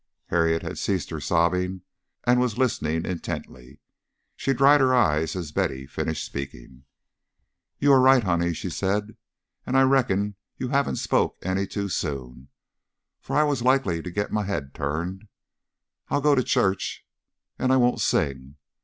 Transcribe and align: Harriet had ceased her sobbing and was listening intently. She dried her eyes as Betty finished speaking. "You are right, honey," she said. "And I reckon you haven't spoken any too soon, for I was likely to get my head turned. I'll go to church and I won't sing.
Harriet 0.29 0.63
had 0.63 0.79
ceased 0.79 1.11
her 1.11 1.19
sobbing 1.19 1.83
and 2.23 2.39
was 2.39 2.57
listening 2.57 3.05
intently. 3.05 3.79
She 4.35 4.51
dried 4.51 4.81
her 4.81 4.95
eyes 4.95 5.35
as 5.35 5.51
Betty 5.51 5.85
finished 5.85 6.25
speaking. 6.25 6.85
"You 7.77 7.93
are 7.93 7.99
right, 8.01 8.23
honey," 8.23 8.55
she 8.55 8.71
said. 8.71 9.15
"And 9.63 9.77
I 9.77 9.83
reckon 9.83 10.37
you 10.57 10.69
haven't 10.69 10.95
spoken 10.95 11.47
any 11.47 11.67
too 11.67 11.87
soon, 11.87 12.47
for 13.19 13.35
I 13.35 13.43
was 13.43 13.61
likely 13.61 14.01
to 14.01 14.09
get 14.09 14.31
my 14.33 14.45
head 14.45 14.73
turned. 14.73 15.27
I'll 16.09 16.19
go 16.19 16.33
to 16.33 16.41
church 16.41 17.05
and 17.59 17.71
I 17.71 17.77
won't 17.77 18.01
sing. 18.01 18.55